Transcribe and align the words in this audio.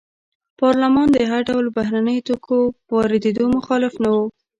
پارلمان 0.59 1.07
د 1.11 1.17
هر 1.29 1.41
ډول 1.49 1.65
بهرنیو 1.77 2.25
توکو 2.27 2.57
واردېدو 2.93 3.45
مخالف 3.57 3.93
نه 4.03 4.09
و. 4.15 4.17